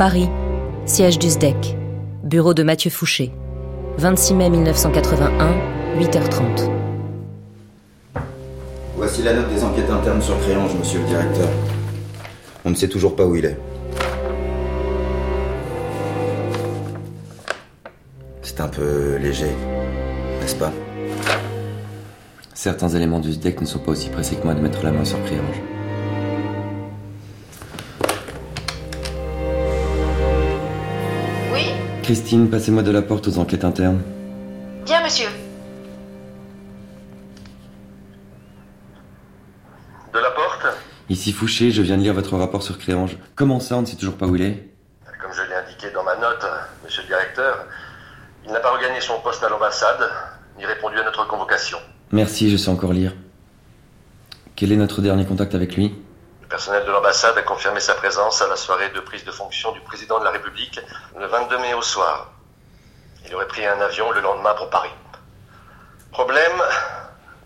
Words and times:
Paris, 0.00 0.30
siège 0.86 1.18
du 1.18 1.28
SDEC, 1.28 1.76
bureau 2.24 2.54
de 2.54 2.62
Mathieu 2.62 2.88
Fouché. 2.88 3.32
26 3.98 4.32
mai 4.32 4.48
1981, 4.48 5.28
8h30. 5.98 6.70
Voici 8.96 9.22
la 9.22 9.34
note 9.34 9.52
des 9.52 9.62
enquêtes 9.62 9.90
internes 9.90 10.22
sur 10.22 10.40
Créange, 10.40 10.74
monsieur 10.78 11.00
le 11.00 11.04
directeur. 11.04 11.48
On 12.64 12.70
ne 12.70 12.74
sait 12.76 12.88
toujours 12.88 13.14
pas 13.14 13.26
où 13.26 13.36
il 13.36 13.44
est. 13.44 13.58
C'est 18.40 18.62
un 18.62 18.68
peu 18.68 19.16
léger, 19.16 19.54
n'est-ce 20.40 20.56
pas? 20.56 20.72
Certains 22.54 22.88
éléments 22.88 23.20
du 23.20 23.32
SDEC 23.32 23.60
ne 23.60 23.66
sont 23.66 23.80
pas 23.80 23.90
aussi 23.90 24.08
pressés 24.08 24.36
que 24.36 24.44
moi 24.44 24.54
de 24.54 24.60
mettre 24.60 24.82
la 24.82 24.92
main 24.92 25.04
sur 25.04 25.22
Créange. 25.24 25.60
Christine, 32.10 32.50
passez-moi 32.50 32.82
de 32.82 32.90
la 32.90 33.02
porte 33.02 33.28
aux 33.28 33.38
enquêtes 33.38 33.62
internes. 33.62 34.02
Bien, 34.84 35.00
monsieur. 35.00 35.28
De 40.12 40.18
la 40.18 40.32
porte? 40.32 40.66
Ici 41.08 41.30
Fouché, 41.32 41.70
je 41.70 41.82
viens 41.82 41.96
de 41.96 42.02
lire 42.02 42.14
votre 42.14 42.36
rapport 42.36 42.64
sur 42.64 42.78
Créange. 42.78 43.16
Comment 43.36 43.60
ça, 43.60 43.76
on 43.76 43.82
ne 43.82 43.86
sait 43.86 43.94
toujours 43.94 44.16
pas 44.16 44.26
où 44.26 44.34
il 44.34 44.42
est? 44.42 44.74
Comme 45.22 45.32
je 45.32 45.42
l'ai 45.42 45.54
indiqué 45.54 45.92
dans 45.94 46.02
ma 46.02 46.16
note, 46.16 46.44
monsieur 46.84 47.02
le 47.02 47.06
directeur, 47.06 47.64
il 48.44 48.50
n'a 48.50 48.58
pas 48.58 48.72
regagné 48.72 49.00
son 49.00 49.20
poste 49.20 49.44
à 49.44 49.48
l'ambassade, 49.48 50.10
ni 50.58 50.66
répondu 50.66 50.98
à 50.98 51.04
notre 51.04 51.28
convocation. 51.28 51.78
Merci, 52.10 52.50
je 52.50 52.56
sais 52.56 52.70
encore 52.70 52.92
lire. 52.92 53.14
Quel 54.56 54.72
est 54.72 54.76
notre 54.76 55.00
dernier 55.00 55.26
contact 55.26 55.54
avec 55.54 55.76
lui? 55.76 55.94
Personnel 56.50 56.84
de 56.84 56.90
l'ambassade 56.90 57.38
a 57.38 57.42
confirmé 57.42 57.80
sa 57.80 57.94
présence 57.94 58.42
à 58.42 58.48
la 58.48 58.56
soirée 58.56 58.90
de 58.90 59.00
prise 59.00 59.24
de 59.24 59.30
fonction 59.30 59.72
du 59.72 59.80
président 59.80 60.18
de 60.18 60.24
la 60.24 60.30
République 60.30 60.80
le 61.18 61.26
22 61.26 61.58
mai 61.58 61.74
au 61.74 61.82
soir. 61.82 62.32
Il 63.26 63.34
aurait 63.34 63.46
pris 63.46 63.64
un 63.66 63.80
avion 63.80 64.10
le 64.10 64.20
lendemain 64.20 64.54
pour 64.54 64.68
Paris. 64.70 64.90
Problème, 66.10 66.60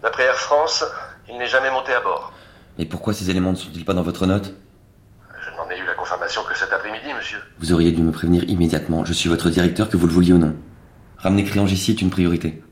d'après 0.02 0.24
Air 0.24 0.36
France, 0.36 0.84
il 1.28 1.36
n'est 1.36 1.46
jamais 1.46 1.70
monté 1.70 1.92
à 1.92 2.00
bord. 2.00 2.32
Et 2.78 2.86
pourquoi 2.86 3.12
ces 3.12 3.30
éléments 3.30 3.50
ne 3.52 3.56
sont-ils 3.56 3.84
pas 3.84 3.92
dans 3.92 4.02
votre 4.02 4.26
note? 4.26 4.52
Je 5.44 5.50
n'en 5.56 5.68
ai 5.70 5.78
eu 5.78 5.84
la 5.84 5.94
confirmation 5.94 6.42
que 6.44 6.56
cet 6.56 6.72
après-midi, 6.72 7.12
monsieur. 7.14 7.38
Vous 7.58 7.72
auriez 7.72 7.92
dû 7.92 8.02
me 8.02 8.10
prévenir 8.12 8.42
immédiatement. 8.48 9.04
Je 9.04 9.12
suis 9.12 9.28
votre 9.28 9.50
directeur, 9.50 9.88
que 9.90 9.96
vous 9.96 10.06
le 10.06 10.12
vouliez 10.12 10.32
ou 10.32 10.38
non. 10.38 10.56
Ramener 11.18 11.44
Créange 11.44 11.72
ici 11.72 11.90
est 11.92 12.00
une 12.00 12.10
priorité. 12.10 12.62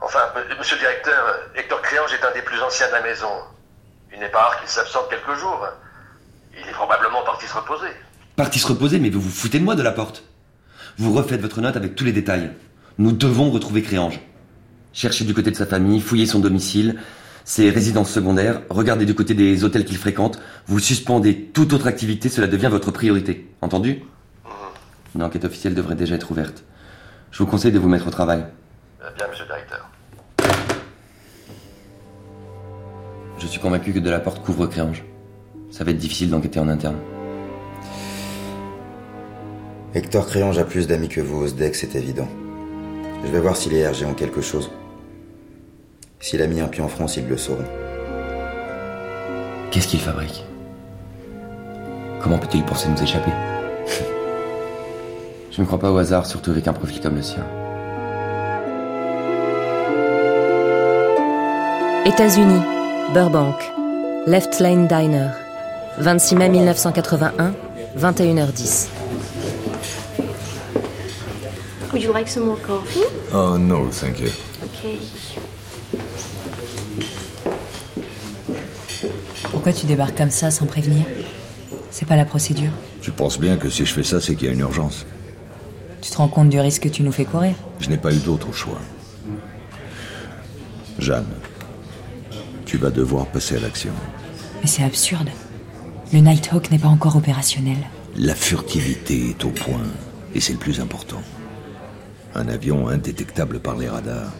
Enfin, 0.00 0.20
m- 0.36 0.42
monsieur 0.58 0.76
le 0.76 0.80
directeur, 0.80 1.38
Hector 1.54 1.80
Créange 1.82 2.12
est 2.12 2.24
un 2.24 2.32
des 2.32 2.42
plus 2.42 2.60
anciens 2.60 2.88
de 2.88 2.92
la 2.92 3.02
maison. 3.02 3.30
Il 4.12 4.20
n'est 4.20 4.28
pas 4.30 4.40
rare 4.40 4.60
qu'il 4.60 4.68
s'absente 4.68 5.08
quelques 5.10 5.38
jours. 5.38 5.66
Il 6.60 6.68
est 6.68 6.72
probablement 6.72 7.22
parti 7.24 7.46
se 7.46 7.54
reposer. 7.54 7.88
Parti 8.36 8.58
se 8.58 8.66
reposer, 8.66 8.98
mais 8.98 9.10
vous 9.10 9.20
vous 9.20 9.30
foutez 9.30 9.58
de 9.58 9.64
moi 9.64 9.74
de 9.74 9.82
la 9.82 9.92
porte. 9.92 10.24
Vous 10.98 11.12
refaites 11.12 11.40
votre 11.40 11.60
note 11.60 11.76
avec 11.76 11.94
tous 11.94 12.04
les 12.04 12.12
détails. 12.12 12.50
Nous 12.98 13.12
devons 13.12 13.50
retrouver 13.50 13.82
Créange. 13.82 14.20
Cherchez 14.92 15.24
du 15.24 15.34
côté 15.34 15.50
de 15.50 15.56
sa 15.56 15.66
famille, 15.66 16.00
fouillez 16.00 16.26
son 16.26 16.40
domicile, 16.40 16.98
ses 17.44 17.70
résidences 17.70 18.10
secondaires, 18.10 18.62
regardez 18.68 19.06
du 19.06 19.14
côté 19.14 19.34
des 19.34 19.62
hôtels 19.62 19.84
qu'il 19.84 19.96
fréquente, 19.96 20.40
vous 20.66 20.80
suspendez 20.80 21.44
toute 21.54 21.72
autre 21.72 21.86
activité, 21.86 22.28
cela 22.28 22.46
devient 22.46 22.68
votre 22.68 22.90
priorité. 22.90 23.48
Entendu 23.60 24.02
Une 25.14 25.22
enquête 25.22 25.44
officielle 25.44 25.74
devrait 25.74 25.94
déjà 25.94 26.16
être 26.16 26.30
ouverte. 26.30 26.64
Je 27.30 27.38
vous 27.38 27.46
conseille 27.46 27.72
de 27.72 27.78
vous 27.78 27.88
mettre 27.88 28.08
au 28.08 28.10
travail. 28.10 28.44
Euh, 29.02 29.10
Bien, 29.16 29.28
monsieur 29.28 29.44
le 29.44 29.50
directeur. 29.50 29.87
Je 33.38 33.46
suis 33.46 33.60
convaincu 33.60 33.92
que 33.92 34.00
de 34.00 34.10
la 34.10 34.18
porte 34.18 34.42
couvre 34.42 34.66
Créange. 34.66 35.04
Ça 35.70 35.84
va 35.84 35.92
être 35.92 35.98
difficile 35.98 36.30
d'enquêter 36.30 36.58
en 36.58 36.68
interne. 36.68 36.96
Hector 39.94 40.26
Créange 40.26 40.58
a 40.58 40.64
plus 40.64 40.88
d'amis 40.88 41.08
que 41.08 41.20
vous 41.20 41.42
au 41.42 41.46
SDEC, 41.46 41.74
c'est 41.74 41.94
évident. 41.94 42.28
Je 43.24 43.30
vais 43.30 43.40
voir 43.40 43.56
si 43.56 43.70
les 43.70 43.86
RG 43.86 44.04
ont 44.06 44.14
quelque 44.14 44.40
chose. 44.40 44.70
S'il 46.20 46.42
a 46.42 46.46
mis 46.46 46.60
un 46.60 46.68
pied 46.68 46.82
en 46.82 46.88
France, 46.88 47.16
ils 47.16 47.28
le 47.28 47.36
sauront. 47.36 47.64
Qu'est-ce 49.70 49.88
qu'il 49.88 50.00
fabrique? 50.00 50.44
Comment 52.20 52.38
peut-il 52.38 52.64
penser 52.64 52.88
nous 52.88 53.02
échapper? 53.02 53.30
Je 55.52 55.60
ne 55.60 55.66
crois 55.66 55.78
pas 55.78 55.92
au 55.92 55.96
hasard, 55.96 56.26
surtout 56.26 56.50
avec 56.50 56.66
un 56.66 56.72
profil 56.72 57.00
comme 57.00 57.16
le 57.16 57.22
sien. 57.22 57.46
États-Unis, 62.04 62.62
Burbank, 63.14 63.56
Left 64.26 64.60
Lane 64.60 64.86
Diner. 64.86 65.30
26 65.98 66.34
mai 66.36 66.48
1981, 66.50 67.54
21h10. 67.96 68.88
Would 71.90 72.02
you 72.02 72.12
like 72.12 72.28
some 72.28 72.44
more 72.44 72.58
coffee? 72.60 73.04
Oh 73.32 73.56
no, 73.56 73.88
thank 73.90 74.20
you. 74.20 74.28
Okay. 74.62 74.98
Pourquoi 79.50 79.72
tu 79.72 79.86
débarques 79.86 80.16
comme 80.16 80.30
ça 80.30 80.50
sans 80.50 80.66
prévenir? 80.66 81.04
C'est 81.90 82.06
pas 82.06 82.16
la 82.16 82.26
procédure. 82.26 82.70
Tu 83.00 83.10
penses 83.10 83.40
bien 83.40 83.56
que 83.56 83.70
si 83.70 83.86
je 83.86 83.94
fais 83.94 84.04
ça, 84.04 84.20
c'est 84.20 84.34
qu'il 84.34 84.48
y 84.48 84.50
a 84.50 84.52
une 84.52 84.60
urgence. 84.60 85.06
Tu 86.02 86.10
te 86.10 86.16
rends 86.18 86.28
compte 86.28 86.50
du 86.50 86.60
risque 86.60 86.82
que 86.82 86.88
tu 86.90 87.02
nous 87.02 87.12
fais 87.12 87.24
courir? 87.24 87.54
Je 87.80 87.88
n'ai 87.88 87.96
pas 87.96 88.12
eu 88.12 88.18
d'autre 88.18 88.52
choix. 88.52 88.78
Jeanne, 90.98 91.26
tu 92.68 92.76
vas 92.76 92.90
devoir 92.90 93.26
passer 93.26 93.56
à 93.56 93.60
l'action. 93.60 93.92
Mais 94.60 94.68
c'est 94.68 94.84
absurde. 94.84 95.30
Le 96.12 96.20
Nighthawk 96.20 96.70
n'est 96.70 96.78
pas 96.78 96.88
encore 96.88 97.16
opérationnel. 97.16 97.78
La 98.14 98.34
furtivité 98.34 99.30
est 99.30 99.44
au 99.44 99.48
point, 99.48 99.86
et 100.34 100.40
c'est 100.40 100.52
le 100.52 100.58
plus 100.58 100.78
important. 100.78 101.22
Un 102.34 102.46
avion 102.48 102.88
indétectable 102.88 103.58
par 103.58 103.76
les 103.76 103.88
radars. 103.88 104.32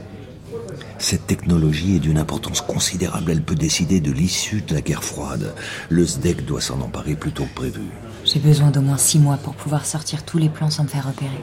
Cette 0.98 1.26
technologie 1.26 1.96
est 1.96 2.00
d'une 2.00 2.18
importance 2.18 2.60
considérable. 2.60 3.30
Elle 3.30 3.42
peut 3.42 3.54
décider 3.54 4.00
de 4.00 4.12
l'issue 4.12 4.60
de 4.60 4.74
la 4.74 4.82
guerre 4.82 5.04
froide. 5.04 5.54
Le 5.88 6.04
SDEC 6.04 6.44
doit 6.44 6.60
s'en 6.60 6.80
emparer 6.80 7.14
plus 7.14 7.32
tôt 7.32 7.44
que 7.44 7.54
prévu. 7.54 7.82
J'ai 8.24 8.40
besoin 8.40 8.70
d'au 8.70 8.82
moins 8.82 8.98
six 8.98 9.18
mois 9.18 9.38
pour 9.38 9.54
pouvoir 9.54 9.86
sortir 9.86 10.24
tous 10.24 10.36
les 10.36 10.50
plans 10.50 10.70
sans 10.70 10.82
me 10.82 10.88
faire 10.88 11.06
repérer. 11.06 11.40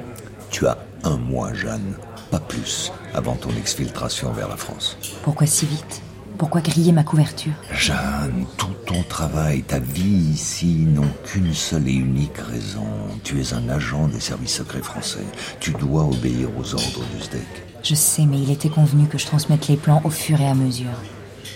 Tu 0.52 0.68
as 0.68 0.78
un 1.04 1.18
mois, 1.18 1.52
Jeanne, 1.54 1.96
pas 2.30 2.40
plus, 2.40 2.92
avant 3.16 3.36
ton 3.36 3.50
exfiltration 3.58 4.32
vers 4.34 4.50
la 4.50 4.58
France. 4.58 4.98
Pourquoi 5.24 5.48
si 5.48 5.66
vite? 5.66 6.02
Pourquoi 6.38 6.62
griller 6.62 6.92
ma 6.92 7.04
couverture 7.04 7.54
Jeanne, 7.72 8.46
tout 8.58 8.74
ton 8.86 9.02
travail, 9.04 9.64
ta 9.64 9.80
vie 9.80 10.32
ici 10.34 10.86
n'ont 10.86 11.12
qu'une 11.24 11.54
seule 11.54 11.88
et 11.88 11.94
unique 11.94 12.38
raison. 12.38 12.86
Tu 13.24 13.42
es 13.42 13.54
un 13.54 13.70
agent 13.70 14.08
des 14.08 14.20
services 14.20 14.56
secrets 14.56 14.82
français. 14.82 15.26
Tu 15.60 15.72
dois 15.72 16.04
obéir 16.04 16.50
aux 16.58 16.74
ordres 16.74 17.04
du 17.16 17.24
SDEC. 17.24 17.42
Je 17.84 17.96
sais, 17.96 18.26
mais 18.26 18.40
il 18.40 18.52
était 18.52 18.70
convenu 18.70 19.08
que 19.08 19.18
je 19.18 19.26
transmette 19.26 19.68
les 19.68 19.78
plans 19.78 20.02
au 20.04 20.10
fur 20.10 20.42
et 20.42 20.48
à 20.48 20.56
mesure. 20.56 20.92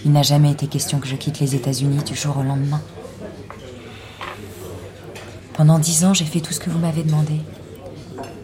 Il 0.06 0.12
n'a 0.12 0.23
jamais 0.23 0.51
été 0.51 0.67
question 0.67 1.00
que 1.00 1.07
je 1.07 1.16
quitte 1.16 1.40
les 1.40 1.56
États-Unis 1.56 2.03
du 2.03 2.16
jour 2.16 2.38
au 2.38 2.44
lendemain. 2.44 2.81
Pendant 5.53 5.78
dix 5.78 6.06
ans, 6.06 6.13
j'ai 6.13 6.25
fait 6.25 6.40
tout 6.40 6.53
ce 6.53 6.59
que 6.59 6.69
vous 6.69 6.79
m'avez 6.79 7.03
demandé. 7.03 7.41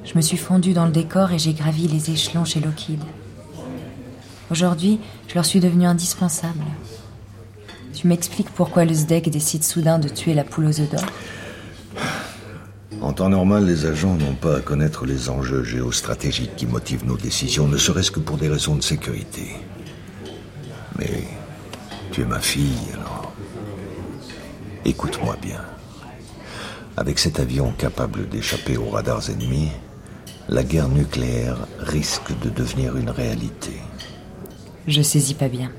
Je 0.03 0.16
me 0.16 0.22
suis 0.22 0.38
fondue 0.38 0.73
dans 0.73 0.85
le 0.85 0.91
décor 0.91 1.31
et 1.31 1.40
j'ai 1.40 1.53
gravi 1.53 1.88
les 1.88 2.12
échelons 2.12 2.44
chez 2.44 2.59
Lockheed. 2.59 3.00
Aujourd'hui, 4.52 5.00
je 5.28 5.36
leur 5.36 5.46
suis 5.46 5.60
devenue 5.60 5.86
indispensable. 5.86 6.64
Tu 7.94 8.08
m'expliques 8.08 8.50
pourquoi 8.50 8.86
le 8.86 8.94
SDEC 8.94 9.30
décide 9.30 9.64
soudain 9.64 9.98
de 9.98 10.08
tuer 10.08 10.34
la 10.34 10.44
poule 10.44 10.66
aux 10.66 10.80
œufs 10.80 10.90
d'or 10.90 11.06
En 13.02 13.14
temps 13.14 13.30
normal, 13.30 13.66
les 13.66 13.86
agents 13.86 14.16
n'ont 14.16 14.36
pas 14.36 14.58
à 14.58 14.60
connaître 14.62 15.06
les 15.06 15.30
enjeux 15.30 15.64
géostratégiques 15.64 16.56
qui 16.56 16.68
motivent 16.68 17.06
nos 17.06 17.18
décisions, 17.18 17.68
ne 17.68 17.78
serait-ce 17.78 18.12
que 18.12 18.20
pour 18.20 18.38
des 18.38 18.50
raisons 18.50 18.76
de 18.76 18.84
sécurité. 18.84 19.56
Mais 21.00 21.24
tu 22.12 22.22
es 22.22 22.26
ma 22.26 22.40
fille, 22.40 22.92
alors. 22.94 23.34
Écoute-moi 24.84 25.36
bien. 25.42 25.62
Avec 26.98 27.18
cet 27.18 27.40
avion 27.40 27.74
capable 27.78 28.30
d'échapper 28.30 28.78
aux 28.78 28.90
radars 28.90 29.30
ennemis, 29.30 29.72
la 30.48 30.64
guerre 30.64 30.90
nucléaire 30.90 31.58
risque 31.80 32.38
de 32.41 32.50
devenir 32.50 32.96
une 32.96 33.09
réalité. 33.09 33.82
Je 34.87 35.02
saisis 35.02 35.34
pas 35.34 35.49
bien. 35.49 35.72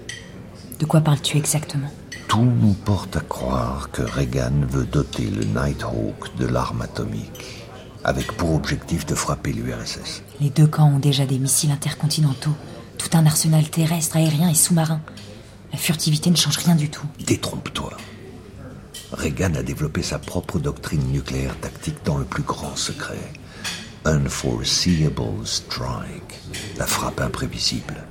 De 0.80 0.84
quoi 0.84 1.00
parles-tu 1.00 1.36
exactement? 1.36 1.90
Tout 2.26 2.42
nous 2.44 2.74
porte 2.74 3.16
à 3.16 3.20
croire 3.20 3.90
que 3.92 4.02
Reagan 4.02 4.66
veut 4.68 4.84
doter 4.84 5.30
le 5.30 5.44
Nighthawk 5.44 6.36
de 6.38 6.46
l'arme 6.46 6.82
atomique, 6.82 7.64
avec 8.02 8.32
pour 8.32 8.52
objectif 8.54 9.06
de 9.06 9.14
frapper 9.14 9.52
l'URSS. 9.52 10.22
Les 10.40 10.50
deux 10.50 10.66
camps 10.66 10.90
ont 10.90 10.98
déjà 10.98 11.24
des 11.24 11.38
missiles 11.38 11.70
intercontinentaux, 11.70 12.54
tout 12.98 13.10
un 13.16 13.26
arsenal 13.26 13.68
terrestre, 13.70 14.16
aérien 14.16 14.50
et 14.50 14.54
sous-marin. 14.54 15.00
La 15.72 15.78
furtivité 15.78 16.30
ne 16.30 16.36
change 16.36 16.58
rien 16.58 16.74
du 16.74 16.90
tout. 16.90 17.06
Détrompe-toi. 17.24 17.92
Reagan 19.12 19.54
a 19.54 19.62
développé 19.62 20.02
sa 20.02 20.18
propre 20.18 20.58
doctrine 20.58 21.12
nucléaire 21.12 21.56
tactique 21.60 22.04
dans 22.04 22.18
le 22.18 22.24
plus 22.24 22.42
grand 22.42 22.74
secret. 22.74 23.32
Unforeseeable 24.04 25.44
strike, 25.44 26.40
la 26.76 26.86
frappe 26.86 27.20
imprévisible. 27.20 28.04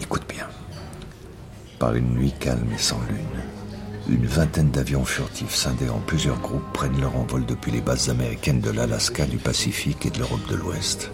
Écoute 0.00 0.24
bien. 0.28 0.46
Par 1.84 1.96
une 1.96 2.14
nuit 2.14 2.32
calme 2.40 2.72
et 2.74 2.78
sans 2.78 3.00
lune, 3.10 3.42
Une 4.08 4.24
vingtaine 4.24 4.70
d'avions 4.70 5.04
furtifs 5.04 5.54
scindés 5.54 5.90
en 5.90 5.98
plusieurs 5.98 6.40
groupes 6.40 6.72
prennent 6.72 6.98
leur 6.98 7.14
envol 7.14 7.44
depuis 7.44 7.72
les 7.72 7.82
bases 7.82 8.08
américaines 8.08 8.62
de 8.62 8.70
l'Alaska, 8.70 9.26
du 9.26 9.36
Pacifique 9.36 10.06
et 10.06 10.10
de 10.10 10.20
l'Europe 10.20 10.48
de 10.48 10.54
l'Ouest. 10.54 11.10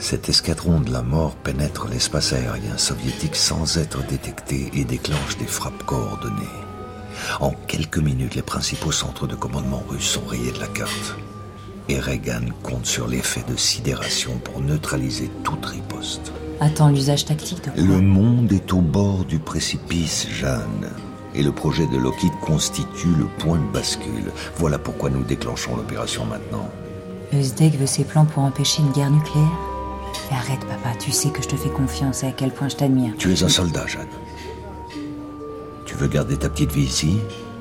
Cet 0.00 0.28
escadron 0.28 0.80
de 0.80 0.90
la 0.90 1.02
mort 1.02 1.36
pénètre 1.36 1.86
l'espace 1.86 2.32
aérien 2.32 2.76
soviétique 2.78 3.36
sans 3.36 3.78
être 3.78 4.04
détecté 4.08 4.72
et 4.74 4.84
déclenche 4.84 5.38
des 5.38 5.46
frappes 5.46 5.84
coordonnées. 5.86 6.58
En 7.38 7.52
quelques 7.68 7.98
minutes, 7.98 8.34
les 8.34 8.42
principaux 8.42 8.90
centres 8.90 9.28
de 9.28 9.36
commandement 9.36 9.84
russes 9.88 10.10
sont 10.14 10.26
rayés 10.26 10.50
de 10.50 10.58
la 10.58 10.66
carte. 10.66 11.14
Et 11.88 12.00
Reagan 12.00 12.46
compte 12.64 12.86
sur 12.86 13.06
l'effet 13.06 13.44
de 13.48 13.54
sidération 13.54 14.36
pour 14.38 14.60
neutraliser 14.60 15.30
toute 15.44 15.64
riposte. 15.64 16.32
Attends, 16.60 16.88
l'usage 16.88 17.24
tactique 17.24 17.60
de 17.76 17.82
Le 17.82 18.00
monde 18.00 18.52
est 18.52 18.72
au 18.72 18.80
bord 18.80 19.24
du 19.24 19.38
précipice, 19.38 20.26
Jeanne. 20.30 20.90
Et 21.34 21.42
le 21.42 21.52
projet 21.52 21.86
de 21.86 21.96
Lockheed 21.96 22.32
constitue 22.40 23.08
le 23.18 23.26
point 23.38 23.58
de 23.58 23.72
bascule. 23.72 24.30
Voilà 24.56 24.78
pourquoi 24.78 25.10
nous 25.10 25.24
déclenchons 25.24 25.76
l'opération 25.76 26.24
maintenant. 26.24 26.68
Le 27.32 27.42
SDEC 27.42 27.76
veut 27.76 27.86
ses 27.86 28.04
plans 28.04 28.24
pour 28.24 28.44
empêcher 28.44 28.82
une 28.82 28.92
guerre 28.92 29.10
nucléaire 29.10 29.58
Et 30.30 30.34
arrête, 30.34 30.60
papa, 30.60 30.96
tu 31.00 31.10
sais 31.10 31.30
que 31.30 31.42
je 31.42 31.48
te 31.48 31.56
fais 31.56 31.70
confiance 31.70 32.22
et 32.22 32.28
à 32.28 32.32
quel 32.32 32.52
point 32.52 32.68
je 32.68 32.76
t'admire. 32.76 33.14
Tu 33.18 33.32
es 33.32 33.42
un 33.42 33.48
soldat, 33.48 33.86
Jeanne. 33.86 34.06
Tu 35.86 35.96
veux 35.96 36.06
garder 36.08 36.36
ta 36.36 36.48
petite 36.48 36.70
vie 36.72 36.84
ici, 36.84 37.18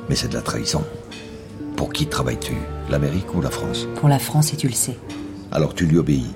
mais 0.07 0.15
c'est 0.15 0.27
de 0.27 0.35
la 0.35 0.41
trahison. 0.41 0.83
Pour 1.75 1.91
qui 1.91 2.05
travailles-tu 2.05 2.53
L'Amérique 2.89 3.33
ou 3.33 3.41
la 3.41 3.49
France? 3.49 3.87
Pour 3.95 4.09
la 4.09 4.19
France, 4.19 4.53
et 4.53 4.57
tu 4.57 4.67
le 4.67 4.73
sais. 4.73 4.97
Alors 5.51 5.73
tu 5.73 5.85
lui 5.85 5.97
obéis. 5.97 6.29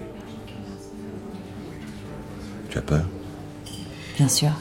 Tu 2.78 2.80
as 2.80 2.82
peur 2.86 3.06
Bien 4.18 4.30
sûr. 4.30 4.52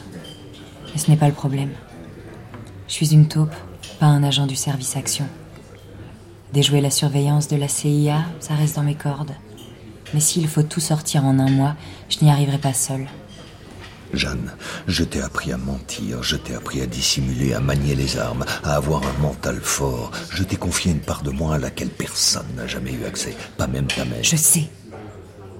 Mais 0.93 0.99
ce 0.99 1.11
n'est 1.11 1.17
pas 1.17 1.29
le 1.29 1.35
problème. 1.35 1.71
Je 2.89 2.93
suis 2.95 3.13
une 3.13 3.29
taupe, 3.29 3.55
pas 4.01 4.07
un 4.07 4.23
agent 4.23 4.47
du 4.47 4.57
service 4.57 4.97
action. 4.97 5.27
Déjouer 6.53 6.81
la 6.81 6.91
surveillance 6.91 7.49
de 7.49 7.57
la 7.57 7.69
CIA, 7.69 8.25
ça 8.41 8.55
reste 8.55 8.77
dans 8.77 8.83
mes 8.83 8.95
cordes. 8.95 9.35
Mais 10.15 10.21
s'il 10.21 10.49
faut 10.49 10.63
tout 10.63 10.81
sortir 10.81 11.25
en 11.27 11.39
un 11.39 11.51
mois, 11.51 11.75
je 12.09 12.25
n'y 12.25 12.31
arriverai 12.31 12.59
pas 12.59 12.73
seule. 12.73 13.07
Jeanne, 14.15 14.53
je 14.87 15.05
t'ai 15.05 15.21
appris 15.21 15.53
à 15.53 15.59
mentir, 15.59 16.23
je 16.23 16.37
t'ai 16.37 16.55
appris 16.55 16.81
à 16.81 16.87
dissimuler, 16.87 17.53
à 17.53 17.61
manier 17.61 17.97
les 17.97 18.17
armes, 18.17 18.47
à 18.63 18.77
avoir 18.77 19.03
un 19.03 19.21
mental 19.21 19.61
fort. 19.61 20.11
Je 20.31 20.45
t'ai 20.45 20.57
confié 20.57 20.93
une 20.93 21.01
part 21.01 21.23
de 21.23 21.31
moi 21.31 21.57
à 21.57 21.59
laquelle 21.59 21.91
personne 21.91 22.47
n'a 22.57 22.67
jamais 22.67 22.93
eu 22.93 23.05
accès, 23.05 23.37
pas 23.59 23.67
même 23.67 23.89
ta 23.89 24.05
mère. 24.05 24.23
Je 24.23 24.37
sais. 24.37 24.71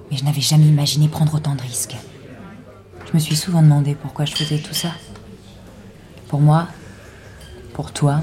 Mais 0.09 0.17
je 0.17 0.23
n'avais 0.23 0.41
jamais 0.41 0.65
imaginé 0.65 1.09
prendre 1.09 1.35
autant 1.35 1.53
de 1.53 1.61
risques. 1.61 1.97
Je 3.17 3.23
me 3.23 3.25
suis 3.25 3.35
souvent 3.35 3.63
demandé 3.63 3.95
pourquoi 3.95 4.25
je 4.25 4.35
faisais 4.35 4.59
tout 4.59 4.75
ça. 4.75 4.91
Pour 6.27 6.39
moi, 6.39 6.67
pour 7.73 7.91
toi, 7.91 8.21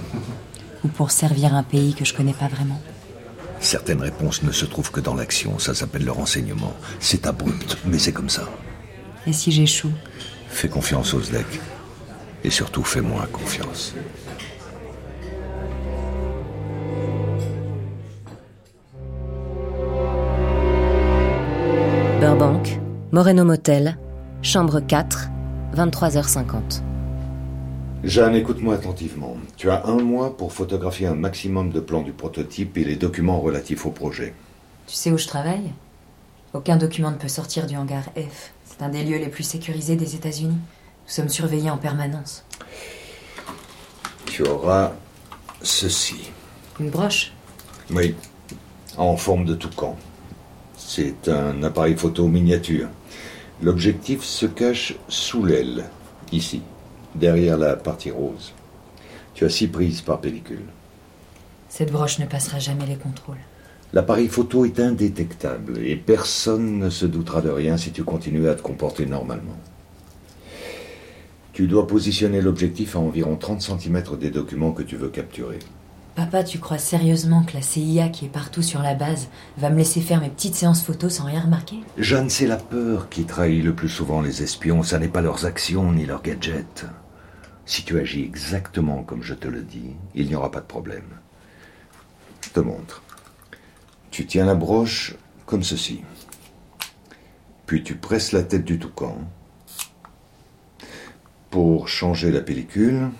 ou 0.85 0.89
pour 0.89 1.11
servir 1.11 1.53
un 1.53 1.65
pays 1.65 1.95
que 1.95 2.05
je 2.05 2.15
connais 2.15 2.33
pas 2.33 2.47
vraiment. 2.47 2.81
Certaines 3.59 4.01
réponses 4.01 4.45
ne 4.45 4.53
se 4.53 4.65
trouvent 4.65 4.93
que 4.93 5.01
dans 5.01 5.17
l'action, 5.17 5.59
ça 5.59 5.75
s'appelle 5.75 6.05
le 6.05 6.13
renseignement. 6.13 6.73
C'est 7.01 7.27
abrupt, 7.27 7.77
mais 7.85 7.99
c'est 7.99 8.13
comme 8.13 8.29
ça. 8.29 8.49
Et 9.27 9.33
si 9.33 9.51
j'échoue? 9.51 9.91
Fais 10.49 10.69
confiance 10.69 11.13
aux 11.13 11.23
SDEC. 11.23 11.61
Et 12.45 12.51
surtout, 12.51 12.85
fais-moi 12.85 13.27
confiance. 13.33 13.97
Burbank, 22.21 22.79
Moreno 23.11 23.45
Motel, 23.45 23.99
chambre 24.45 24.81
4, 24.81 25.31
23h50. 25.75 26.83
Jeanne, 28.05 28.35
écoute-moi 28.35 28.75
attentivement. 28.75 29.39
Tu 29.57 29.71
as 29.71 29.87
un 29.87 29.97
mois 29.97 30.37
pour 30.37 30.53
photographier 30.53 31.07
un 31.07 31.15
maximum 31.15 31.71
de 31.71 31.81
plans 31.81 32.03
du 32.03 32.13
prototype 32.13 32.77
et 32.77 32.85
les 32.85 32.97
documents 32.97 33.41
relatifs 33.41 33.87
au 33.87 33.91
projet. 33.91 34.35
Tu 34.87 34.95
sais 34.95 35.11
où 35.11 35.17
je 35.17 35.27
travaille? 35.27 35.73
Aucun 36.53 36.77
document 36.77 37.11
ne 37.11 37.17
peut 37.17 37.27
sortir 37.27 37.67
du 37.67 37.75
hangar 37.75 38.03
F. 38.17 38.53
C'est 38.67 38.83
un 38.83 38.91
des 38.91 39.03
lieux 39.03 39.17
les 39.17 39.29
plus 39.29 39.45
sécurisés 39.45 39.97
des 39.97 40.15
États-Unis. 40.15 40.59
Nous 40.59 41.11
sommes 41.11 41.31
surveillés 41.31 41.71
en 41.71 41.79
permanence. 41.79 42.45
Tu 44.27 44.47
auras 44.47 44.93
ceci. 45.63 46.31
Une 46.79 46.91
broche? 46.91 47.33
Oui, 47.91 48.15
en 48.99 49.17
forme 49.17 49.47
de 49.47 49.55
toucan. 49.55 49.97
C'est 50.77 51.29
un 51.29 51.63
appareil 51.63 51.97
photo 51.97 52.29
miniature. 52.29 52.89
L'objectif 53.65 54.23
se 54.23 54.45
cache 54.45 54.95
sous 55.09 55.43
l'aile, 55.43 55.87
ici, 56.33 56.61
derrière 57.15 57.57
la 57.57 57.77
partie 57.77 58.11
rose. 58.11 58.53
Tu 59.33 59.47
as 59.47 59.49
six 59.49 59.69
prises 59.69 60.03
par 60.03 60.21
pellicule. 60.21 60.67
Cette 61.71 61.91
broche 61.91 62.19
ne 62.19 62.27
passera 62.27 62.59
jamais 62.59 62.85
les 62.85 62.97
contrôles. 62.97 63.39
L'appareil 63.95 64.29
photo 64.29 64.67
est 64.67 64.81
indétectable 64.81 65.79
et 65.79 65.97
personne 65.97 66.79
ne 66.79 66.91
se 66.91 67.07
doutera 67.07 67.41
de 67.41 67.49
rien 67.49 67.79
si 67.79 67.91
tu 67.91 68.05
continues 68.05 68.51
à 68.51 68.55
te 68.55 68.61
comporter 68.61 69.07
normalement. 69.07 69.57
Tu 71.55 71.67
dois 71.67 71.87
positionner 71.87 72.43
l'objectif 72.43 72.97
à 72.97 72.99
environ 72.99 73.37
30 73.37 73.63
cm 73.63 74.03
des 74.21 74.31
documents 74.31 74.73
que 74.73 74.83
tu 74.83 74.97
veux 74.97 75.09
capturer. 75.09 75.61
Papa, 76.15 76.45
tu 76.45 76.61
crois 76.61 76.79
sérieusement 76.79 77.43
que 77.43 77.55
la 77.55 77.63
CIA 77.63 78.09
qui 78.09 78.27
est 78.27 78.29
partout 78.29 78.63
sur 78.63 78.81
la 78.83 78.95
base 78.95 79.29
va 79.59 79.69
me 79.69 79.79
laisser 79.79 80.01
faire 80.01 80.21
mes 80.21 80.29
petites 80.29 80.55
séances 80.55 80.85
photos 80.85 81.15
sans 81.15 81.25
rien 81.25 81.41
remarquer? 81.41 81.81
Jeanne, 81.99 82.31
c'est 82.31 82.47
la 82.47 82.57
peur 82.57 83.09
qui 83.09 83.25
trahit 83.25 83.65
le 83.65 83.75
plus 83.75 83.89
souvent 83.89 84.21
les 84.21 84.43
espions, 84.43 84.85
ça 84.85 85.01
n'est 85.01 85.09
pas 85.09 85.23
leurs 85.23 85.45
actions 85.45 85.91
ni 85.91 86.07
leurs 86.07 86.23
gadgets. 86.23 86.87
Si 87.67 87.85
tu 87.85 87.99
agis 87.99 88.23
exactement 88.23 89.03
comme 89.03 89.23
je 89.25 89.35
te 89.35 89.49
le 89.49 89.63
dis, 89.63 89.97
il 90.15 90.29
n'y 90.29 90.37
aura 90.37 90.53
pas 90.53 90.61
de 90.61 90.67
problème. 90.67 91.09
Je 92.43 92.51
te 92.51 92.61
montre. 92.61 93.03
Tu 94.13 94.25
tiens 94.25 94.45
la 94.45 94.55
broche 94.55 95.17
comme 95.47 95.65
ceci. 95.65 96.03
Puis 97.67 97.83
tu 97.83 97.97
presses 97.97 98.31
la 98.31 98.45
tête 98.45 98.65
du 98.65 98.79
toucan. 98.79 99.19
Pour 101.51 101.89
changer 101.89 102.31
la 102.31 102.41
pellicule, 102.41 103.11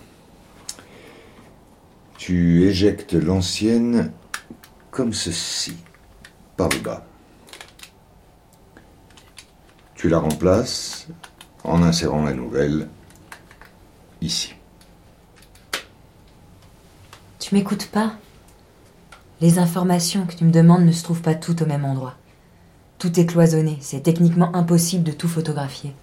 tu 2.17 2.63
éjectes 2.63 3.13
l'ancienne 3.13 4.11
comme 4.91 5.13
ceci, 5.13 5.75
par 6.55 6.69
le 6.69 6.79
bas. 6.79 7.05
Tu 9.95 10.09
la 10.09 10.19
remplaces 10.19 11.07
en 11.63 11.83
insérant 11.83 12.23
la 12.23 12.33
nouvelle 12.33 12.87
ici. 14.21 14.53
Tu 17.39 17.53
m'écoutes 17.53 17.87
pas? 17.87 18.13
Les 19.41 19.59
informations 19.59 20.25
que 20.25 20.33
tu 20.33 20.45
me 20.45 20.51
demandes 20.51 20.85
ne 20.85 20.91
se 20.91 21.03
trouvent 21.03 21.21
pas 21.21 21.35
toutes 21.35 21.61
au 21.61 21.65
même 21.65 21.85
endroit. 21.85 22.15
Tout 22.97 23.19
est 23.19 23.25
cloisonné, 23.25 23.77
c'est 23.81 24.01
techniquement 24.01 24.55
impossible 24.55 25.03
de 25.03 25.11
tout 25.11 25.27
photographier. 25.27 25.93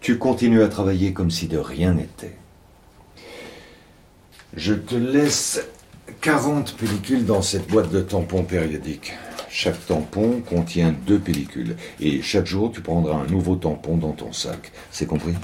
Tu 0.00 0.18
continues 0.18 0.62
à 0.62 0.68
travailler 0.68 1.12
comme 1.12 1.30
si 1.30 1.46
de 1.46 1.58
rien 1.58 1.94
n'était. 1.94 2.36
Je 4.54 4.74
te 4.74 4.94
laisse 4.94 5.66
40 6.20 6.76
pellicules 6.76 7.24
dans 7.24 7.40
cette 7.40 7.68
boîte 7.68 7.90
de 7.90 8.02
tampons 8.02 8.44
périodiques. 8.44 9.14
Chaque 9.48 9.86
tampon 9.86 10.42
contient 10.46 10.94
deux 11.06 11.18
pellicules. 11.18 11.76
Et 12.00 12.20
chaque 12.20 12.46
jour, 12.46 12.70
tu 12.70 12.82
prendras 12.82 13.16
un 13.16 13.26
nouveau 13.26 13.56
tampon 13.56 13.96
dans 13.96 14.12
ton 14.12 14.32
sac. 14.32 14.72
C'est 14.90 15.06
compris? 15.06 15.34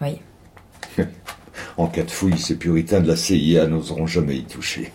Oui. 0.00 0.20
en 1.76 1.88
cas 1.88 2.04
de 2.04 2.10
fouille, 2.10 2.38
ces 2.38 2.56
puritains 2.56 3.00
de 3.00 3.08
la 3.08 3.16
CIA 3.16 3.66
n'oseront 3.66 4.06
jamais 4.06 4.36
y 4.36 4.44
toucher. 4.44 4.92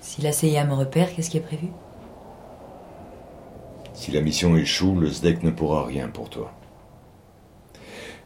Si 0.00 0.20
la 0.20 0.32
CIA 0.32 0.64
me 0.64 0.74
repère, 0.74 1.14
qu'est-ce 1.14 1.30
qui 1.30 1.36
est 1.36 1.40
prévu? 1.40 1.68
Si 3.94 4.10
la 4.10 4.22
mission 4.22 4.56
échoue, 4.56 4.98
le 4.98 5.08
SDEC 5.08 5.44
ne 5.44 5.50
pourra 5.50 5.84
rien 5.86 6.08
pour 6.08 6.30
toi. 6.30 6.52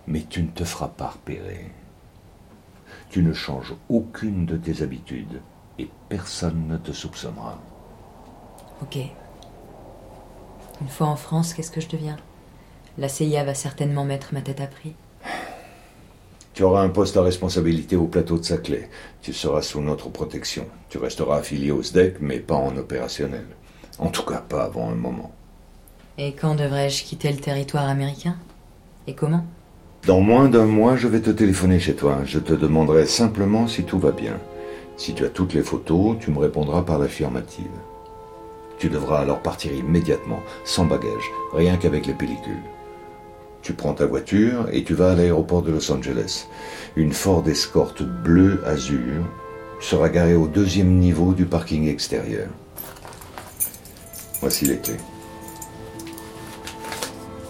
Mais 0.06 0.24
tu 0.28 0.42
ne 0.42 0.48
te 0.48 0.64
feras 0.64 0.88
pas 0.88 1.08
repérer. 1.08 1.70
Tu 3.14 3.22
ne 3.22 3.32
changes 3.32 3.76
aucune 3.88 4.44
de 4.44 4.56
tes 4.56 4.82
habitudes 4.82 5.40
et 5.78 5.88
personne 6.08 6.66
ne 6.66 6.76
te 6.76 6.90
soupçonnera. 6.90 7.60
Ok. 8.82 8.96
Une 10.80 10.88
fois 10.88 11.06
en 11.06 11.14
France, 11.14 11.54
qu'est-ce 11.54 11.70
que 11.70 11.80
je 11.80 11.86
deviens? 11.86 12.16
La 12.98 13.08
CIA 13.08 13.44
va 13.44 13.54
certainement 13.54 14.04
mettre 14.04 14.34
ma 14.34 14.40
tête 14.40 14.60
à 14.60 14.66
prix. 14.66 14.96
Tu 16.54 16.64
auras 16.64 16.82
un 16.82 16.88
poste 16.88 17.16
à 17.16 17.22
responsabilité 17.22 17.94
au 17.94 18.08
plateau 18.08 18.36
de 18.36 18.42
Saclay. 18.42 18.90
Tu 19.22 19.32
seras 19.32 19.62
sous 19.62 19.80
notre 19.80 20.08
protection. 20.08 20.66
Tu 20.88 20.98
resteras 20.98 21.36
affilié 21.36 21.70
au 21.70 21.84
SDEC, 21.84 22.16
mais 22.20 22.40
pas 22.40 22.56
en 22.56 22.76
opérationnel. 22.76 23.46
En 24.00 24.08
tout 24.08 24.24
cas, 24.24 24.40
pas 24.40 24.64
avant 24.64 24.90
un 24.90 24.96
moment. 24.96 25.30
Et 26.18 26.32
quand 26.32 26.56
devrais-je 26.56 27.04
quitter 27.04 27.30
le 27.30 27.38
territoire 27.38 27.88
américain? 27.88 28.36
Et 29.06 29.14
comment? 29.14 29.46
Dans 30.06 30.20
moins 30.20 30.50
d'un 30.50 30.66
mois, 30.66 30.96
je 30.96 31.08
vais 31.08 31.20
te 31.20 31.30
téléphoner 31.30 31.80
chez 31.80 31.94
toi. 31.94 32.18
Je 32.26 32.38
te 32.38 32.52
demanderai 32.52 33.06
simplement 33.06 33.66
si 33.66 33.84
tout 33.84 33.98
va 33.98 34.12
bien. 34.12 34.38
Si 34.98 35.14
tu 35.14 35.24
as 35.24 35.30
toutes 35.30 35.54
les 35.54 35.62
photos, 35.62 36.16
tu 36.20 36.30
me 36.30 36.40
répondras 36.40 36.82
par 36.82 36.98
l'affirmative. 36.98 37.70
Tu 38.78 38.90
devras 38.90 39.20
alors 39.20 39.40
partir 39.40 39.72
immédiatement, 39.72 40.40
sans 40.66 40.84
bagage, 40.84 41.30
rien 41.54 41.78
qu'avec 41.78 42.04
les 42.06 42.12
pellicules. 42.12 42.62
Tu 43.62 43.72
prends 43.72 43.94
ta 43.94 44.04
voiture 44.04 44.68
et 44.72 44.84
tu 44.84 44.92
vas 44.92 45.12
à 45.12 45.14
l'aéroport 45.14 45.62
de 45.62 45.72
Los 45.72 45.90
Angeles. 45.90 46.48
Une 46.96 47.12
Ford 47.14 47.48
Escort 47.48 47.94
bleu 48.22 48.62
azur 48.66 49.24
sera 49.80 50.10
garée 50.10 50.34
au 50.34 50.48
deuxième 50.48 50.98
niveau 50.98 51.32
du 51.32 51.46
parking 51.46 51.88
extérieur. 51.88 52.48
Voici 54.42 54.66
les 54.66 54.76
clés. 54.76 55.00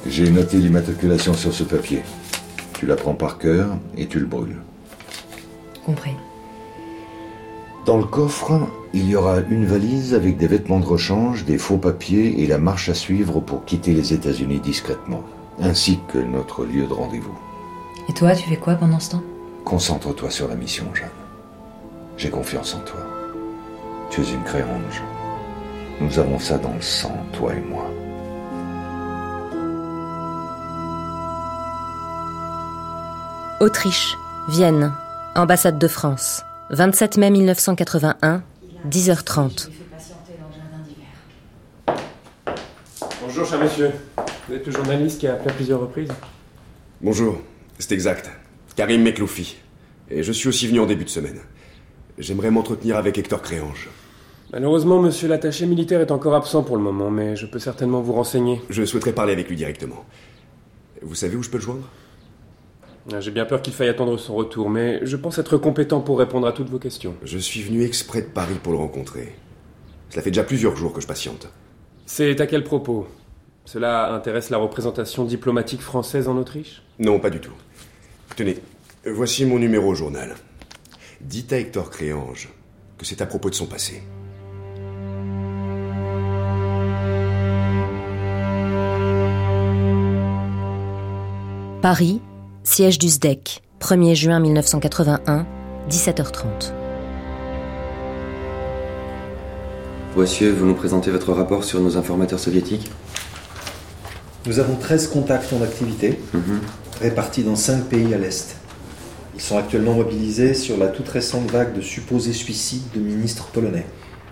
J'ai 0.06 0.30
noté 0.30 0.58
l'immatriculation 0.58 1.34
sur 1.34 1.52
ce 1.52 1.64
papier. 1.64 2.02
Tu 2.84 2.90
la 2.90 2.96
prends 2.96 3.14
par 3.14 3.38
cœur 3.38 3.78
et 3.96 4.06
tu 4.06 4.20
le 4.20 4.26
brûles. 4.26 4.60
Compris. 5.86 6.10
Dans 7.86 7.96
le 7.96 8.04
coffre, 8.04 8.60
il 8.92 9.08
y 9.08 9.16
aura 9.16 9.38
une 9.48 9.64
valise 9.64 10.12
avec 10.12 10.36
des 10.36 10.46
vêtements 10.46 10.80
de 10.80 10.84
rechange, 10.84 11.46
des 11.46 11.56
faux 11.56 11.78
papiers 11.78 12.42
et 12.42 12.46
la 12.46 12.58
marche 12.58 12.90
à 12.90 12.94
suivre 12.94 13.40
pour 13.40 13.64
quitter 13.64 13.94
les 13.94 14.12
États-Unis 14.12 14.60
discrètement, 14.60 15.22
ainsi 15.62 15.98
que 16.12 16.18
notre 16.18 16.66
lieu 16.66 16.86
de 16.86 16.92
rendez-vous. 16.92 17.38
Et 18.10 18.12
toi, 18.12 18.34
tu 18.34 18.50
fais 18.50 18.58
quoi 18.58 18.74
pendant 18.74 19.00
ce 19.00 19.12
temps? 19.12 19.22
Concentre-toi 19.64 20.28
sur 20.28 20.46
la 20.46 20.54
mission, 20.54 20.84
Jeanne. 20.92 21.08
J'ai 22.18 22.28
confiance 22.28 22.74
en 22.74 22.80
toi. 22.80 23.00
Tu 24.10 24.20
es 24.20 24.30
une 24.30 24.42
créange. 24.42 25.02
Nous 26.02 26.18
avons 26.18 26.38
ça 26.38 26.58
dans 26.58 26.74
le 26.74 26.82
sang, 26.82 27.16
toi 27.32 27.54
et 27.54 27.62
moi. 27.66 27.86
Autriche, 33.64 34.18
Vienne, 34.50 34.92
ambassade 35.34 35.78
de 35.78 35.88
France, 35.88 36.42
27 36.68 37.16
mai 37.16 37.30
1981, 37.30 38.42
10h30. 38.90 39.70
Bonjour, 43.22 43.46
cher 43.46 43.58
monsieur. 43.58 43.92
Vous 44.46 44.54
êtes 44.54 44.66
le 44.66 44.70
journaliste 44.70 45.18
qui 45.18 45.26
a 45.28 45.32
appelé 45.32 45.50
à 45.50 45.54
plusieurs 45.54 45.80
reprises 45.80 46.10
Bonjour, 47.00 47.40
c'est 47.78 47.92
exact. 47.92 48.30
Karim 48.76 49.02
Mekloufi. 49.02 49.56
Et 50.10 50.22
je 50.22 50.32
suis 50.32 50.48
aussi 50.48 50.66
venu 50.66 50.80
en 50.80 50.86
début 50.86 51.04
de 51.04 51.08
semaine. 51.08 51.40
J'aimerais 52.18 52.50
m'entretenir 52.50 52.98
avec 52.98 53.16
Hector 53.16 53.40
Créange. 53.40 53.88
Malheureusement, 54.52 55.00
monsieur 55.00 55.26
l'attaché 55.26 55.64
militaire 55.64 56.02
est 56.02 56.10
encore 56.10 56.34
absent 56.34 56.64
pour 56.64 56.76
le 56.76 56.82
moment, 56.82 57.10
mais 57.10 57.34
je 57.34 57.46
peux 57.46 57.58
certainement 57.58 58.02
vous 58.02 58.12
renseigner. 58.12 58.60
Je 58.68 58.84
souhaiterais 58.84 59.14
parler 59.14 59.32
avec 59.32 59.48
lui 59.48 59.56
directement. 59.56 60.04
Vous 61.00 61.14
savez 61.14 61.34
où 61.36 61.42
je 61.42 61.48
peux 61.48 61.56
le 61.56 61.62
joindre? 61.62 61.88
J'ai 63.20 63.30
bien 63.30 63.44
peur 63.44 63.60
qu'il 63.60 63.74
faille 63.74 63.90
attendre 63.90 64.16
son 64.16 64.34
retour, 64.34 64.70
mais 64.70 65.00
je 65.02 65.16
pense 65.16 65.38
être 65.38 65.58
compétent 65.58 66.00
pour 66.00 66.18
répondre 66.18 66.46
à 66.46 66.52
toutes 66.52 66.70
vos 66.70 66.78
questions. 66.78 67.14
Je 67.22 67.38
suis 67.38 67.62
venu 67.62 67.82
exprès 67.82 68.22
de 68.22 68.28
Paris 68.28 68.56
pour 68.62 68.72
le 68.72 68.78
rencontrer. 68.78 69.34
Cela 70.08 70.22
fait 70.22 70.30
déjà 70.30 70.42
plusieurs 70.42 70.74
jours 70.74 70.92
que 70.92 71.02
je 71.02 71.06
patiente. 71.06 71.48
C'est 72.06 72.40
à 72.40 72.46
quel 72.46 72.64
propos? 72.64 73.06
Cela 73.66 74.12
intéresse 74.12 74.50
la 74.50 74.58
représentation 74.58 75.24
diplomatique 75.24 75.80
française 75.80 76.28
en 76.28 76.36
Autriche? 76.36 76.82
Non, 76.98 77.18
pas 77.18 77.30
du 77.30 77.40
tout. 77.40 77.52
Tenez, 78.36 78.58
voici 79.06 79.44
mon 79.44 79.58
numéro 79.58 79.88
au 79.90 79.94
journal. 79.94 80.34
Dites 81.20 81.52
à 81.52 81.58
Hector 81.58 81.90
Créange 81.90 82.48
que 82.96 83.04
c'est 83.04 83.20
à 83.20 83.26
propos 83.26 83.50
de 83.50 83.54
son 83.54 83.66
passé. 83.66 84.02
Paris, 91.82 92.20
siège 92.64 92.98
du 92.98 93.08
SDEC, 93.08 93.62
1er 93.80 94.14
juin 94.14 94.40
1981, 94.40 95.46
17h30. 95.90 96.72
Voici, 100.14 100.48
vous 100.48 100.64
nous 100.66 100.74
présentez 100.74 101.10
votre 101.10 101.32
rapport 101.32 101.64
sur 101.64 101.80
nos 101.80 101.96
informateurs 101.96 102.38
soviétiques? 102.38 102.90
Nous 104.46 104.58
avons 104.58 104.76
13 104.76 105.08
contacts 105.08 105.52
en 105.52 105.62
activité, 105.62 106.18
Mhm. 106.32 106.60
répartis 107.00 107.42
dans 107.42 107.56
5 107.56 107.84
pays 107.84 108.14
à 108.14 108.18
l'Est. 108.18 108.56
Ils 109.34 109.40
sont 109.40 109.58
actuellement 109.58 109.94
mobilisés 109.94 110.54
sur 110.54 110.76
la 110.78 110.86
toute 110.88 111.08
récente 111.08 111.50
vague 111.50 111.74
de 111.74 111.80
supposés 111.80 112.32
suicides 112.32 112.90
de 112.94 113.00
ministres 113.00 113.46
polonais. 113.52 113.84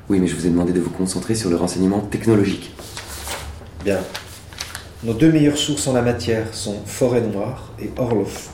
Oui, 0.08 0.20
mais 0.20 0.26
je 0.26 0.36
vous 0.36 0.46
ai 0.46 0.50
demandé 0.50 0.72
de 0.72 0.80
vous 0.80 0.90
concentrer 0.90 1.34
sur 1.34 1.50
le 1.50 1.56
renseignement 1.56 2.00
technologique. 2.00 2.72
Bien. 3.84 3.98
Nos 5.04 5.14
deux 5.14 5.32
meilleures 5.32 5.58
sources 5.58 5.88
en 5.88 5.94
la 5.94 6.02
matière 6.02 6.54
sont 6.54 6.76
Forêt 6.86 7.22
Noire 7.22 7.72
et 7.82 7.90
Orlov, 7.96 8.50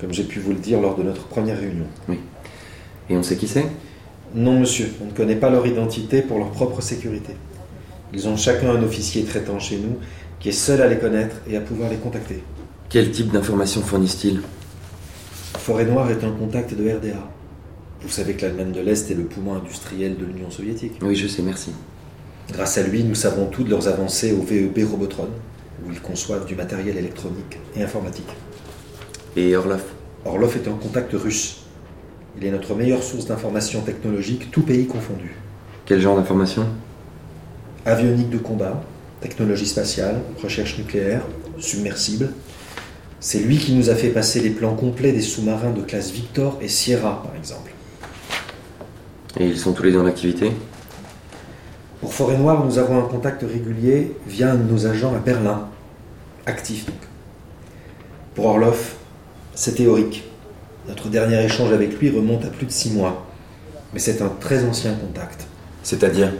comme 0.00 0.12
j'ai 0.12 0.22
pu 0.22 0.38
vous 0.38 0.52
le 0.52 0.58
dire 0.58 0.80
lors 0.80 0.96
de 0.96 1.02
notre 1.02 1.24
première 1.24 1.58
réunion. 1.58 1.86
Oui. 2.08 2.20
Et 3.10 3.16
on 3.16 3.22
sait 3.24 3.34
qui 3.34 3.48
c'est? 3.48 3.66
Non, 4.32 4.60
monsieur, 4.60 4.92
on 5.02 5.06
ne 5.06 5.10
connaît 5.10 5.34
pas 5.34 5.50
leur 5.50 5.66
identité 5.66 6.22
pour 6.22 6.38
leur 6.38 6.52
propre 6.52 6.80
sécurité. 6.80 7.32
Ils 8.14 8.28
ont 8.28 8.36
chacun 8.36 8.70
un 8.70 8.82
officier 8.84 9.24
traitant 9.24 9.58
chez 9.58 9.76
nous 9.76 9.96
qui 10.38 10.50
est 10.50 10.52
seul 10.52 10.80
à 10.82 10.86
les 10.86 10.98
connaître 10.98 11.34
et 11.50 11.56
à 11.56 11.60
pouvoir 11.60 11.90
les 11.90 11.96
contacter. 11.96 12.44
Quel 12.88 13.10
type 13.10 13.32
d'informations 13.32 13.82
fournissent-ils? 13.82 14.40
Forêt 15.58 15.86
Noire 15.86 16.12
est 16.12 16.22
un 16.22 16.30
contact 16.30 16.74
de 16.74 16.88
RDA. 16.88 17.28
Vous 18.02 18.08
savez 18.08 18.34
que 18.34 18.42
l'Allemagne 18.42 18.70
de 18.70 18.80
l'Est 18.80 19.10
est 19.10 19.14
le 19.14 19.24
poumon 19.24 19.54
industriel 19.54 20.16
de 20.16 20.26
l'Union 20.26 20.50
soviétique. 20.52 20.92
Oui, 21.02 21.16
je 21.16 21.26
sais, 21.26 21.42
merci. 21.42 21.72
Grâce 22.52 22.78
à 22.78 22.84
lui, 22.84 23.02
nous 23.02 23.16
savons 23.16 23.46
tout 23.46 23.64
de 23.64 23.70
leurs 23.70 23.88
avancées 23.88 24.32
au 24.32 24.42
VEB 24.42 24.88
Robotron, 24.88 25.28
où 25.86 25.92
ils 25.92 26.00
conçoivent 26.00 26.46
du 26.46 26.54
matériel 26.54 26.96
électronique 26.96 27.58
et 27.76 27.82
informatique. 27.82 28.28
Et 29.36 29.56
Orlov 29.56 29.82
Orlov 30.24 30.56
est 30.56 30.68
un 30.68 30.74
contact 30.74 31.12
russe. 31.14 31.62
Il 32.36 32.44
est 32.44 32.50
notre 32.50 32.74
meilleure 32.74 33.02
source 33.02 33.26
d'informations 33.26 33.80
technologiques, 33.80 34.50
tout 34.50 34.62
pays 34.62 34.86
confondu. 34.86 35.34
Quel 35.84 36.00
genre 36.00 36.16
d'informations 36.16 36.66
Avionique 37.84 38.30
de 38.30 38.38
combat, 38.38 38.82
technologie 39.20 39.66
spatiale, 39.66 40.20
recherche 40.40 40.78
nucléaire, 40.78 41.22
submersible. 41.58 42.30
C'est 43.18 43.40
lui 43.40 43.58
qui 43.58 43.72
nous 43.72 43.90
a 43.90 43.94
fait 43.94 44.08
passer 44.08 44.40
les 44.40 44.50
plans 44.50 44.74
complets 44.74 45.12
des 45.12 45.20
sous-marins 45.20 45.72
de 45.72 45.82
classe 45.82 46.10
Victor 46.10 46.58
et 46.60 46.68
Sierra, 46.68 47.22
par 47.24 47.34
exemple. 47.36 47.72
Et 49.38 49.46
ils 49.46 49.58
sont 49.58 49.72
tous 49.72 49.82
les 49.82 49.92
deux 49.92 50.00
en 50.00 50.06
activité? 50.06 50.52
Pour 52.00 52.14
Forêt 52.14 52.36
Noire, 52.36 52.64
nous 52.64 52.78
avons 52.78 52.98
un 52.98 53.06
contact 53.08 53.42
régulier 53.42 54.12
via 54.26 54.52
un 54.52 54.56
de 54.56 54.70
nos 54.70 54.86
agents 54.86 55.14
à 55.14 55.18
Berlin, 55.18 55.68
actif 56.46 56.86
donc. 56.86 56.96
Pour 58.34 58.46
Orlov, 58.46 58.94
c'est 59.54 59.74
théorique. 59.74 60.24
Notre 60.88 61.08
dernier 61.08 61.44
échange 61.44 61.72
avec 61.72 61.98
lui 62.00 62.10
remonte 62.10 62.44
à 62.44 62.48
plus 62.48 62.66
de 62.66 62.72
six 62.72 62.90
mois. 62.90 63.26
Mais 63.92 63.98
c'est 63.98 64.22
un 64.22 64.28
très 64.28 64.64
ancien 64.64 64.94
contact. 64.94 65.46
C'est-à-dire? 65.82 66.32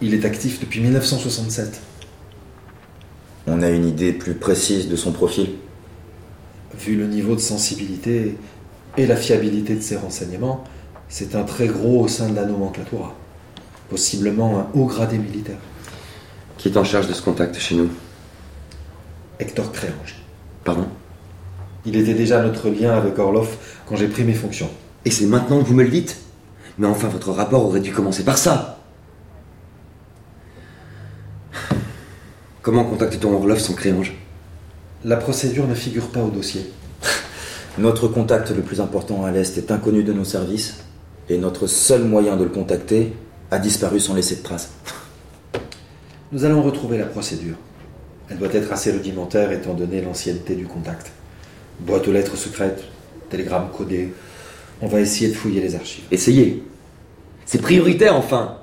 Il 0.00 0.14
est 0.14 0.24
actif 0.24 0.58
depuis 0.58 0.80
1967. 0.80 1.80
On 3.46 3.62
a 3.62 3.68
une 3.68 3.86
idée 3.86 4.12
plus 4.12 4.34
précise 4.34 4.88
de 4.88 4.96
son 4.96 5.12
profil? 5.12 5.50
Vu 6.78 6.96
le 6.96 7.06
niveau 7.06 7.34
de 7.34 7.40
sensibilité 7.40 8.36
et 8.96 9.06
la 9.06 9.16
fiabilité 9.16 9.74
de 9.74 9.82
ses 9.82 9.96
renseignements, 9.96 10.64
c'est 11.08 11.34
un 11.34 11.44
très 11.44 11.66
gros 11.66 12.00
au 12.00 12.08
sein 12.08 12.30
de 12.30 12.34
la 12.34 12.46
nomenclatura. 12.46 13.14
Possiblement 13.90 14.60
un 14.60 14.66
haut 14.74 14.86
gradé 14.86 15.18
militaire. 15.18 15.58
Qui 16.56 16.68
est 16.68 16.76
en 16.76 16.84
charge 16.84 17.08
de 17.08 17.12
ce 17.12 17.20
contact 17.20 17.58
chez 17.58 17.74
nous? 17.74 17.90
Hector 19.42 19.72
Créange. 19.72 20.22
Pardon 20.62 20.86
Il 21.84 21.96
était 21.96 22.14
déjà 22.14 22.40
notre 22.42 22.70
lien 22.70 22.96
avec 22.96 23.18
Orlov 23.18 23.48
quand 23.86 23.96
j'ai 23.96 24.06
pris 24.06 24.22
mes 24.22 24.34
fonctions. 24.34 24.70
Et 25.04 25.10
c'est 25.10 25.26
maintenant 25.26 25.60
que 25.60 25.66
vous 25.66 25.74
me 25.74 25.82
le 25.82 25.90
dites 25.90 26.16
Mais 26.78 26.86
enfin, 26.86 27.08
votre 27.08 27.32
rapport 27.32 27.66
aurait 27.66 27.80
dû 27.80 27.92
commencer 27.92 28.24
par 28.24 28.38
ça 28.38 28.78
Comment 32.62 32.84
contacte-t-on 32.84 33.34
Orlov 33.34 33.58
sans 33.58 33.74
créange? 33.74 34.14
La 35.04 35.16
procédure 35.16 35.66
ne 35.66 35.74
figure 35.74 36.06
pas 36.06 36.20
au 36.20 36.30
dossier. 36.30 36.70
Notre 37.78 38.06
contact 38.06 38.52
le 38.52 38.62
plus 38.62 38.80
important 38.80 39.24
à 39.24 39.32
l'Est 39.32 39.58
est 39.58 39.72
inconnu 39.72 40.04
de 40.04 40.12
nos 40.12 40.22
services, 40.22 40.84
et 41.28 41.38
notre 41.38 41.66
seul 41.66 42.04
moyen 42.04 42.36
de 42.36 42.44
le 42.44 42.50
contacter 42.50 43.12
a 43.50 43.58
disparu 43.58 43.98
sans 43.98 44.14
laisser 44.14 44.36
de 44.36 44.42
traces. 44.42 44.70
Nous 46.30 46.44
allons 46.44 46.62
retrouver 46.62 46.98
la 46.98 47.06
procédure. 47.06 47.56
Elle 48.32 48.38
doit 48.38 48.54
être 48.54 48.72
assez 48.72 48.90
rudimentaire 48.90 49.52
étant 49.52 49.74
donné 49.74 50.00
l'ancienneté 50.00 50.54
du 50.54 50.64
contact. 50.64 51.12
Boîte 51.80 52.08
aux 52.08 52.12
lettres 52.12 52.36
secrètes, 52.36 52.82
télégramme 53.28 53.68
codé. 53.76 54.14
On 54.80 54.86
va 54.86 55.00
essayer 55.00 55.28
de 55.28 55.36
fouiller 55.36 55.60
les 55.60 55.74
archives. 55.74 56.04
Essayez 56.10 56.62
C'est 57.44 57.60
prioritaire, 57.60 58.16
enfin 58.16 58.56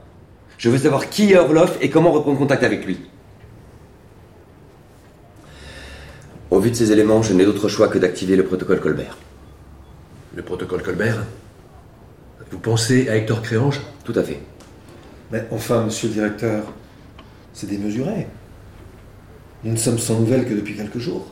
Je 0.57 0.71
veux 0.71 0.79
savoir 0.79 1.11
qui 1.11 1.33
est 1.33 1.37
Orlov 1.37 1.77
et 1.81 1.91
comment 1.91 2.11
reprendre 2.11 2.39
contact 2.39 2.63
avec 2.63 2.83
lui. 2.83 2.97
Au 6.49 6.59
vu 6.59 6.71
de 6.71 6.75
ces 6.75 6.91
éléments, 6.91 7.21
je 7.21 7.33
n'ai 7.33 7.45
d'autre 7.45 7.69
choix 7.69 7.89
que 7.89 7.99
d'activer 7.99 8.35
le 8.35 8.45
protocole 8.45 8.79
Colbert. 8.79 9.17
Le 10.35 10.41
protocole 10.41 10.81
Colbert? 10.81 11.23
Vous 12.49 12.57
pensez 12.57 13.07
à 13.07 13.17
Hector 13.17 13.43
Créange? 13.43 13.81
Tout 14.03 14.13
à 14.15 14.23
fait. 14.23 14.39
Mais 15.31 15.45
enfin, 15.51 15.83
monsieur 15.83 16.07
le 16.07 16.15
directeur, 16.15 16.63
c'est 17.53 17.69
démesuré. 17.69 18.25
Nous 19.63 19.71
ne 19.71 19.77
sommes 19.77 19.99
sans 19.99 20.19
nouvelles 20.19 20.47
que 20.47 20.53
depuis 20.53 20.75
quelques 20.75 20.99
jours. 20.99 21.27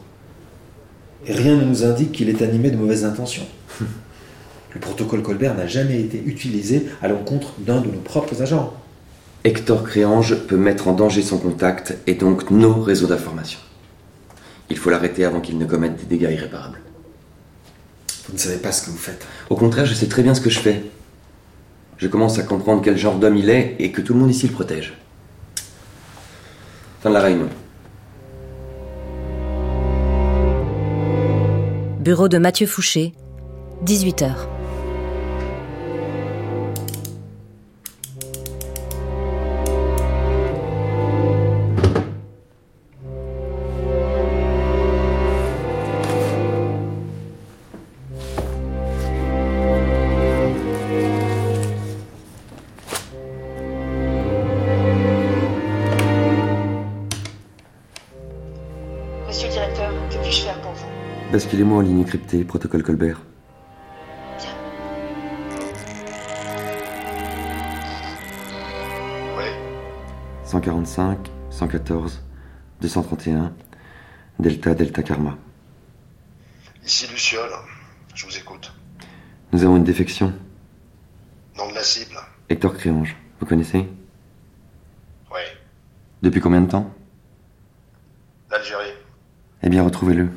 Et 1.26 1.34
rien 1.34 1.56
ne 1.56 1.64
nous 1.64 1.84
indique 1.84 2.12
qu'il 2.12 2.30
est 2.30 2.42
animé 2.42 2.72
de 2.72 2.78
mauvaises 2.78 3.06
intentions. 3.06 3.48
Le 4.74 4.80
protocole 4.80 5.24
Colbert 5.24 5.56
n'a 5.56 5.68
jamais 5.68 6.00
été 6.02 6.22
utilisé 6.26 6.88
à 7.02 7.08
l'encontre 7.08 7.54
d'un 7.60 7.82
de 7.82 7.88
nos 7.88 8.00
propres 8.00 8.42
agents. 8.42 8.74
Hector 9.44 9.84
Créange 9.84 10.36
peut 10.46 10.58
mettre 10.58 10.88
en 10.88 10.94
danger 10.94 11.22
son 11.22 11.38
contact 11.38 11.98
et 12.06 12.16
donc 12.16 12.52
nos 12.52 12.74
réseaux 12.82 13.08
d'information. 13.08 13.60
Il 14.70 14.78
faut 14.78 14.90
l'arrêter 14.90 15.24
avant 15.24 15.40
qu'il 15.40 15.58
ne 15.58 15.66
commette 15.66 15.98
des 15.98 16.18
dégâts 16.18 16.32
irréparables. 16.34 16.80
Vous 18.28 18.34
ne 18.34 18.40
savez 18.40 18.58
pas 18.58 18.74
ce 18.74 18.86
que 18.86 18.92
vous 18.92 18.98
faites. 18.98 19.26
Au 19.50 19.56
contraire, 19.56 19.86
je 19.86 19.94
sais 19.94 20.08
très 20.08 20.22
bien 20.22 20.36
ce 20.36 20.42
que 20.42 20.50
je 20.50 20.60
fais. 20.60 20.84
Je 21.98 22.08
commence 22.08 22.38
à 22.38 22.44
comprendre 22.44 22.82
quel 22.84 22.98
genre 22.98 23.18
d'homme 23.18 23.38
il 23.38 23.50
est 23.50 23.78
et 23.80 23.92
que 23.92 24.02
tout 24.02 24.14
le 24.14 24.20
monde 24.20 24.30
ici 24.30 24.48
le 24.48 24.54
protège. 24.54 24.98
Fin 27.02 27.10
de 27.10 27.14
la 27.14 27.22
réunion. 27.22 27.48
Bureau 32.08 32.30
de 32.30 32.38
Mathieu 32.38 32.68
Fouché, 32.68 33.12
18h. 33.84 34.57
Basculez-moi 61.38 61.78
en 61.78 61.82
ligne 61.82 62.04
cryptée, 62.04 62.44
protocole 62.44 62.82
Colbert. 62.82 63.22
Oui. 69.38 69.46
145, 70.46 71.30
114, 71.52 72.24
231, 72.82 73.54
Delta, 74.40 74.74
Delta 74.74 75.04
Karma. 75.04 75.38
Ici 76.84 77.06
Luciole. 77.12 77.52
Je 78.16 78.26
vous 78.26 78.36
écoute. 78.36 78.74
Nous 79.54 79.64
avons 79.64 79.78
une 79.78 79.84
défection. 79.84 80.34
Nom 81.56 81.70
de 81.70 81.76
la 81.76 81.84
cible 81.84 82.18
Hector 82.50 82.74
Créange, 82.74 83.16
vous 83.40 83.46
connaissez? 83.46 83.88
Oui. 85.32 85.42
Depuis 86.24 86.42
combien 86.42 86.62
de 86.62 86.72
temps? 86.72 86.92
L'Algérie. 88.50 88.94
Eh 89.62 89.70
bien, 89.70 89.84
retrouvez-le. 89.84 90.32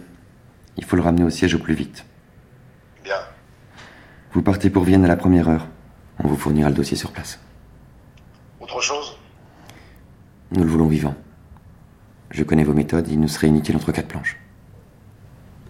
Il 0.76 0.84
faut 0.84 0.96
le 0.96 1.02
ramener 1.02 1.24
au 1.24 1.30
siège 1.30 1.54
au 1.54 1.58
plus 1.58 1.74
vite. 1.74 2.04
Bien. 3.04 3.16
Vous 4.32 4.42
partez 4.42 4.70
pour 4.70 4.84
Vienne 4.84 5.04
à 5.04 5.08
la 5.08 5.16
première 5.16 5.48
heure. 5.48 5.66
On 6.22 6.28
vous 6.28 6.36
fournira 6.36 6.68
le 6.68 6.74
dossier 6.74 6.96
sur 6.96 7.12
place. 7.12 7.40
Autre 8.60 8.80
chose? 8.80 9.16
Nous 10.52 10.62
le 10.62 10.68
voulons 10.68 10.86
vivant. 10.86 11.14
Je 12.30 12.44
connais 12.44 12.64
vos 12.64 12.74
méthodes, 12.74 13.08
il 13.08 13.20
nous 13.20 13.28
serait 13.28 13.48
inutile 13.48 13.76
entre 13.76 13.92
quatre 13.92 14.08
planches. 14.08 14.36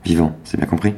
Vivant, 0.04 0.37
c'est 0.45 0.57
bien 0.57 0.66
compris? 0.66 0.95